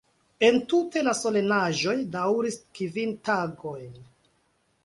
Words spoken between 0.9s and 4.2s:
la solenaĵoj daŭris kvin tagojn.